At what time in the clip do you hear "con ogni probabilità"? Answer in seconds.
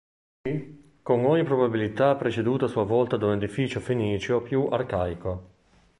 1.03-2.15